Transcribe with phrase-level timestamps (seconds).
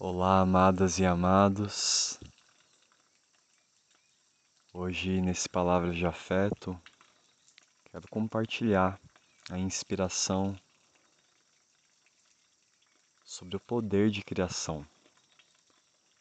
[0.00, 2.20] Olá, amadas e amados.
[4.72, 6.80] Hoje, nesse Palavras de Afeto,
[7.90, 9.00] quero compartilhar
[9.50, 10.56] a inspiração
[13.24, 14.86] sobre o poder de criação.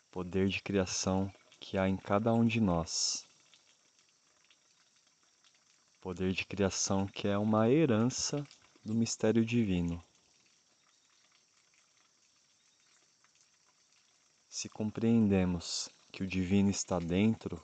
[0.10, 3.28] Poder de criação que há em cada um de nós.
[6.02, 8.44] Poder de criação que é uma herança
[8.84, 10.04] do mistério divino.
[14.60, 17.64] Se compreendemos que o divino está dentro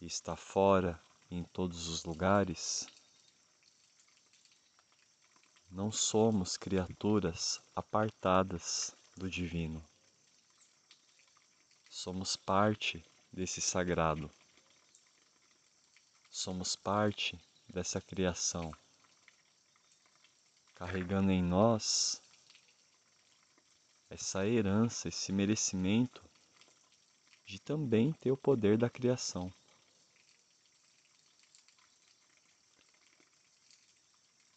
[0.00, 2.86] e está fora em todos os lugares,
[5.68, 9.84] não somos criaturas apartadas do divino.
[11.90, 14.30] Somos parte desse sagrado.
[16.30, 17.36] Somos parte
[17.68, 18.72] dessa criação,
[20.76, 22.22] carregando em nós
[24.10, 26.20] essa herança, esse merecimento
[27.46, 29.52] de também ter o poder da criação.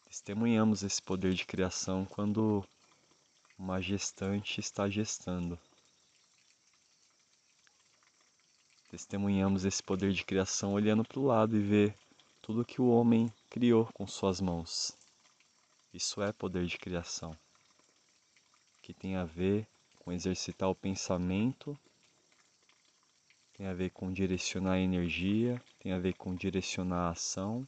[0.06, 2.64] Testemunhamos esse poder de criação quando
[3.56, 5.58] uma gestante está gestando.
[8.90, 11.96] Testemunhamos esse poder de criação olhando para o lado e ver
[12.42, 14.96] tudo que o homem criou com suas mãos.
[15.92, 17.36] Isso é poder de criação
[18.84, 19.66] que tem a ver
[19.98, 21.74] com exercitar o pensamento,
[23.54, 27.66] tem a ver com direcionar a energia, tem a ver com direcionar a ação,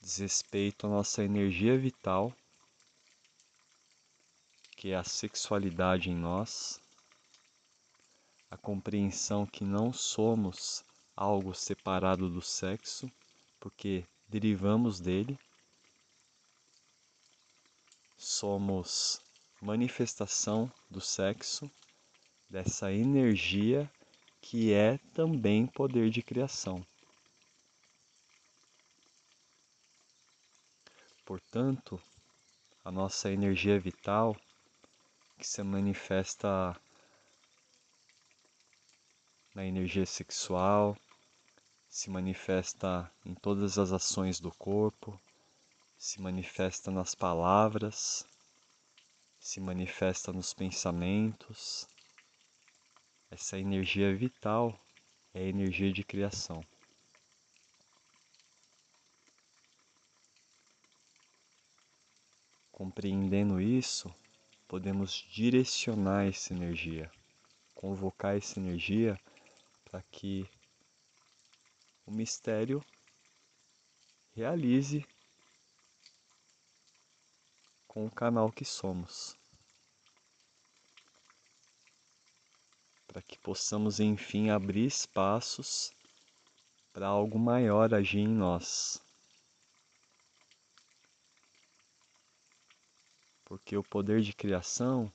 [0.00, 2.34] diz respeito à nossa energia vital,
[4.76, 6.80] que é a sexualidade em nós,
[8.50, 13.08] a compreensão que não somos algo separado do sexo,
[13.60, 15.38] porque derivamos dele
[18.34, 19.22] somos
[19.60, 21.70] manifestação do sexo,
[22.50, 23.88] dessa energia
[24.40, 26.84] que é também poder de criação.
[31.24, 32.00] Portanto,
[32.84, 34.36] a nossa energia vital,
[35.38, 36.76] que se manifesta
[39.54, 40.96] na energia sexual,
[41.88, 45.18] se manifesta em todas as ações do corpo,
[46.04, 48.28] se manifesta nas palavras,
[49.40, 51.88] se manifesta nos pensamentos.
[53.30, 54.78] Essa energia vital
[55.32, 56.62] é a energia de criação.
[62.70, 64.14] Compreendendo isso,
[64.68, 67.10] podemos direcionar essa energia,
[67.74, 69.18] convocar essa energia
[69.86, 70.46] para que
[72.04, 72.84] o mistério
[74.34, 75.02] realize
[77.94, 79.38] com o canal que somos.
[83.06, 85.94] Para que possamos enfim abrir espaços
[86.92, 89.00] para algo maior agir em nós.
[93.44, 95.12] Porque o poder de criação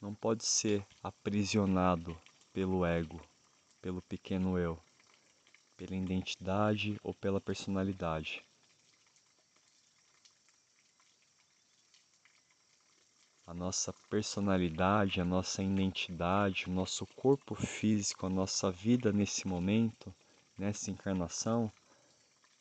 [0.00, 2.18] não pode ser aprisionado
[2.50, 3.20] pelo ego,
[3.82, 4.82] pelo pequeno eu,
[5.76, 8.42] pela identidade ou pela personalidade.
[13.52, 20.14] A nossa personalidade, a nossa identidade, o nosso corpo físico, a nossa vida nesse momento,
[20.56, 21.70] nessa encarnação,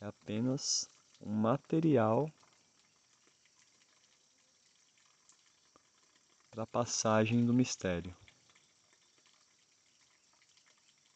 [0.01, 0.89] é apenas
[1.21, 2.29] um material
[6.49, 8.13] para a passagem do mistério.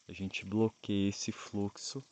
[0.08, 2.02] A gente bloqueia esse fluxo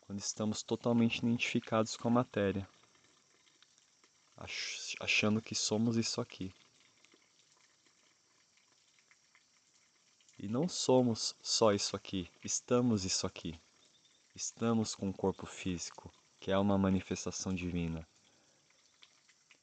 [0.00, 2.66] quando estamos totalmente identificados com a matéria
[4.36, 6.52] achando que somos isso aqui.
[10.38, 13.58] E não somos só isso aqui, estamos isso aqui.
[14.34, 18.06] Estamos com o corpo físico, que é uma manifestação divina.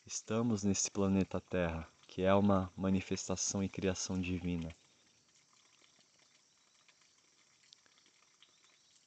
[0.05, 4.73] Estamos nesse planeta Terra, que é uma manifestação e criação divina.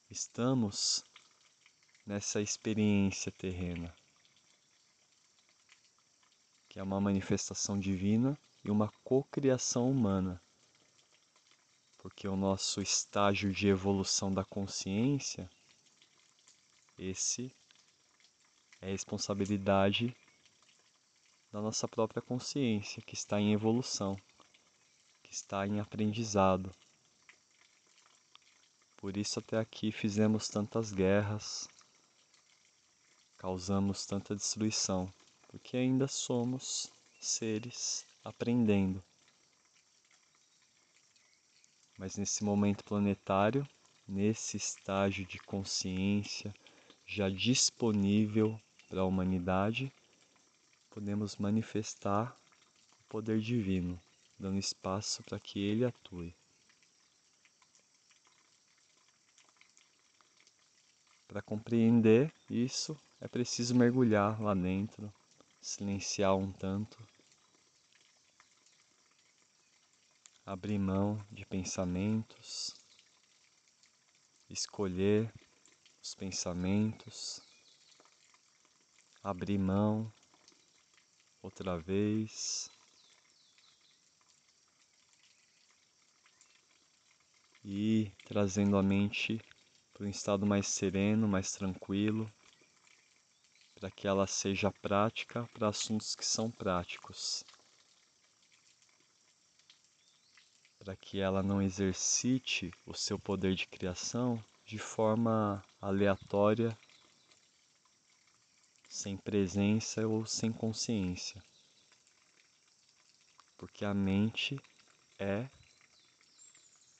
[0.09, 1.03] Estamos
[2.05, 3.93] nessa experiência terrena
[6.75, 10.41] que é uma manifestação divina e uma cocriação humana.
[11.99, 15.49] Porque o nosso estágio de evolução da consciência,
[16.99, 17.49] esse
[18.81, 20.13] é a responsabilidade
[21.49, 24.17] da nossa própria consciência, que está em evolução,
[25.23, 26.75] que está em aprendizado.
[28.97, 31.69] Por isso até aqui fizemos tantas guerras,
[33.37, 35.09] causamos tanta destruição,
[35.55, 39.01] porque ainda somos seres aprendendo.
[41.97, 43.65] Mas nesse momento planetário,
[44.05, 46.53] nesse estágio de consciência
[47.07, 48.59] já disponível
[48.89, 49.89] para a humanidade,
[50.89, 52.37] podemos manifestar
[52.99, 53.97] o poder divino,
[54.37, 56.35] dando espaço para que ele atue.
[61.25, 65.13] Para compreender isso, é preciso mergulhar lá dentro,
[65.65, 66.95] silenciar um tanto,
[70.45, 72.75] abrir mão de pensamentos,
[74.47, 75.33] escolher
[76.03, 77.41] os pensamentos,
[79.23, 80.13] abrir mão
[81.41, 82.69] outra vez.
[87.63, 89.41] E trazendo a mente
[89.91, 92.31] para um estado mais sereno, mais tranquilo,
[93.85, 97.43] para que ela seja prática para assuntos que são práticos,
[100.79, 106.75] para que ela não exercite o seu poder de criação de forma aleatória,
[108.89, 111.39] sem presença ou sem consciência,
[113.55, 114.59] porque a mente
[115.19, 115.47] é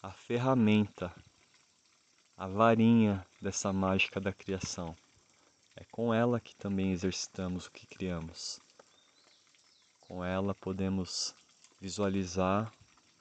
[0.03, 1.11] a ferramenta
[2.37, 4.95] a varinha dessa mágica da criação.
[5.77, 8.61] É com ela que também exercitamos o que criamos.
[9.99, 11.35] Com ela podemos
[11.81, 12.71] visualizar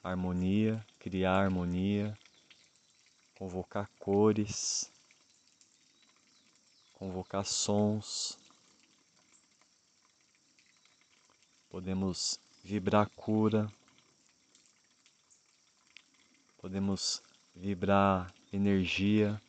[0.01, 2.17] harmonia, criar harmonia,
[3.37, 4.89] convocar cores,
[6.93, 8.37] convocar sons.
[11.69, 13.69] Podemos vibrar cura,
[16.57, 17.21] podemos
[17.53, 19.41] vibrar energia.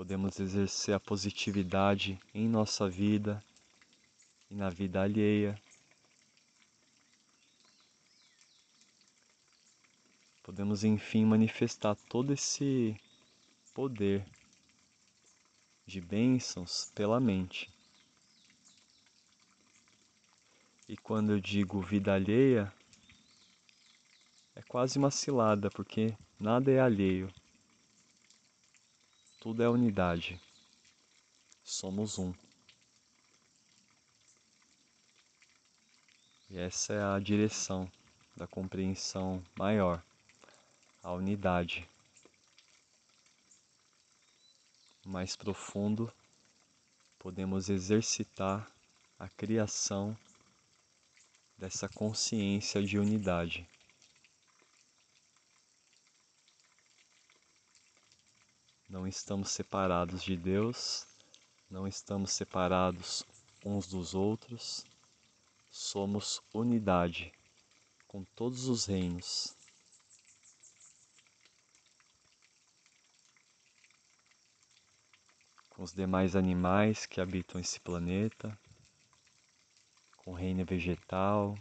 [0.00, 3.44] Podemos exercer a positividade em nossa vida
[4.50, 5.60] e na vida alheia.
[10.42, 12.98] Podemos enfim manifestar todo esse
[13.74, 14.24] poder
[15.84, 17.70] de bênçãos pela mente.
[20.88, 22.72] E quando eu digo vida alheia,
[24.56, 27.30] é quase uma cilada, porque nada é alheio.
[29.40, 30.38] Tudo é unidade.
[31.64, 32.34] Somos um.
[36.50, 37.90] E essa é a direção
[38.36, 40.04] da compreensão maior,
[41.02, 41.88] a unidade.
[45.06, 46.12] Mais profundo,
[47.18, 48.70] podemos exercitar
[49.18, 50.14] a criação
[51.56, 53.66] dessa consciência de unidade.
[58.90, 61.06] Não estamos separados de Deus,
[61.70, 63.24] não estamos separados
[63.64, 64.84] uns dos outros,
[65.70, 67.32] somos unidade
[68.08, 69.54] com todos os reinos.
[75.68, 78.58] Com os demais animais que habitam esse planeta,
[80.16, 81.56] com o reino vegetal,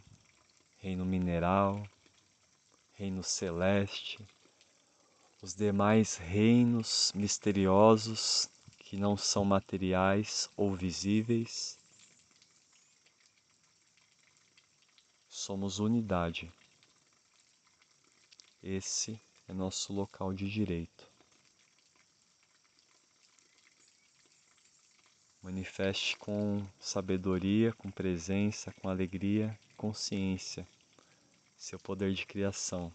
[0.80, 1.88] reino mineral,
[2.94, 4.18] reino celeste
[5.42, 11.78] os demais reinos misteriosos que não são materiais ou visíveis.
[15.30, 16.52] Somos unidade.
[18.62, 21.08] Esse é nosso local de direito.
[25.42, 30.68] Manifeste com sabedoria, com presença, com alegria, consciência,
[31.56, 32.94] seu poder de criação.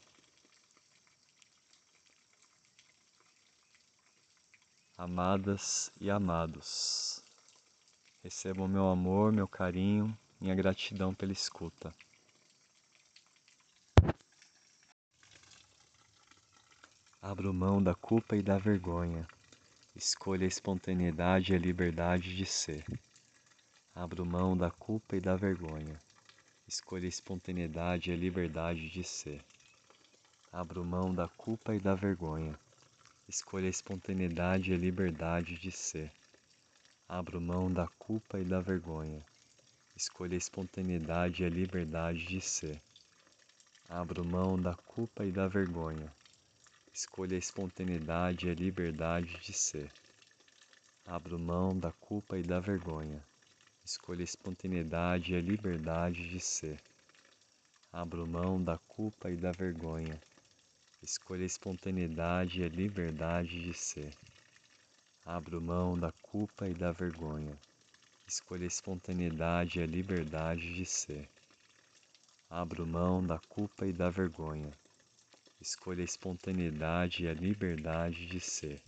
[5.04, 7.22] Amadas e amados.
[8.22, 11.94] Recebam meu amor, meu carinho, minha gratidão pela escuta.
[17.20, 19.28] Abro mão da culpa e da vergonha.
[19.94, 22.82] Escolha a espontaneidade e a liberdade de ser.
[23.94, 25.98] Abro mão da culpa e da vergonha.
[26.66, 29.44] Escolha a espontaneidade e a liberdade de ser.
[30.50, 32.58] Abro mão da culpa e da vergonha
[33.26, 36.12] Escolha a espontaneidade e a liberdade de ser.
[37.08, 39.24] Abro mão da culpa e da vergonha.
[39.96, 42.82] Escolha a espontaneidade e a liberdade de ser.
[43.88, 46.14] Abro mão da culpa e da vergonha.
[46.92, 49.90] Escolha a espontaneidade e a liberdade de ser.
[51.06, 53.24] Abro mão da culpa e da vergonha.
[53.82, 56.78] Escolha a espontaneidade e a liberdade de ser.
[57.90, 60.20] Abro mão da culpa e da vergonha
[61.04, 64.10] Escolha a espontaneidade e a liberdade de ser.
[65.26, 67.54] Abro mão da culpa e da vergonha.
[68.26, 71.28] Escolha a espontaneidade e a liberdade de ser.
[72.48, 74.72] Abro mão da culpa e da vergonha.
[75.60, 78.80] Escolha a espontaneidade e a liberdade de ser.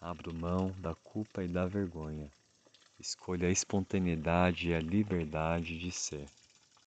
[0.00, 2.30] Abro mão da culpa e da vergonha.
[2.98, 6.26] Escolha a espontaneidade e a liberdade de ser.